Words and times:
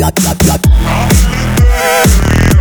Yat, 0.00 0.18
yat, 0.24 0.46
yat. 0.46 2.59